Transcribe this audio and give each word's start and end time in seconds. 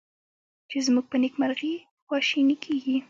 چې 0.69 0.77
زمونږ 0.85 1.05
په 1.11 1.17
نیکمرغي 1.23 1.73
خواشیني 2.05 2.55
کیږي 2.63 2.97